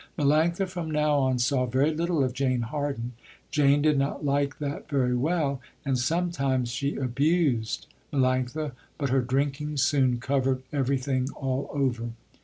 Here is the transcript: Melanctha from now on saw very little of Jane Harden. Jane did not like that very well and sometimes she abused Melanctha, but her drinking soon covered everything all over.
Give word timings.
Melanctha 0.17 0.67
from 0.67 0.89
now 0.89 1.19
on 1.19 1.37
saw 1.37 1.67
very 1.67 1.93
little 1.93 2.23
of 2.23 2.33
Jane 2.33 2.61
Harden. 2.61 3.13
Jane 3.51 3.83
did 3.83 3.99
not 3.99 4.25
like 4.25 4.57
that 4.57 4.89
very 4.89 5.15
well 5.15 5.61
and 5.85 5.95
sometimes 5.95 6.71
she 6.71 6.95
abused 6.95 7.85
Melanctha, 8.11 8.71
but 8.97 9.09
her 9.09 9.21
drinking 9.21 9.77
soon 9.77 10.17
covered 10.19 10.63
everything 10.73 11.29
all 11.35 11.69
over. 11.71 12.13